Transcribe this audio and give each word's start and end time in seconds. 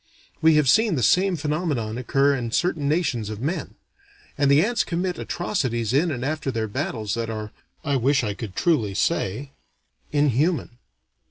We 0.41 0.55
have 0.55 0.67
seen 0.67 0.95
the 0.95 1.03
same 1.03 1.35
phenomenon 1.35 1.99
occur 1.99 2.33
in 2.35 2.49
certain 2.51 2.89
nations 2.89 3.29
of 3.29 3.39
men. 3.39 3.75
And 4.35 4.49
the 4.49 4.65
ants 4.65 4.83
commit 4.83 5.19
atrocities 5.19 5.93
in 5.93 6.09
and 6.09 6.25
after 6.25 6.49
their 6.49 6.67
battles 6.67 7.13
that 7.13 7.29
are 7.29 7.51
I 7.83 7.97
wish 7.97 8.23
I 8.23 8.33
could 8.33 8.55
truly 8.55 8.95
say 8.95 9.51
inhuman. 10.11 10.79